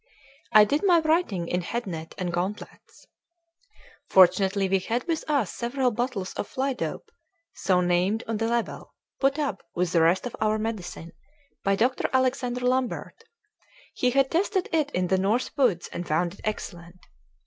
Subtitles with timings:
[0.51, 3.05] I did my writing in head net and gauntlets.
[4.09, 7.11] Fortunately we had with us several bottles of "fly dope"
[7.53, 11.11] so named on the label put up, with the rest of our medicine,
[11.63, 13.25] by Doctor Alexander Lambert;
[13.93, 17.05] he had tested it in the north woods and found it excellent.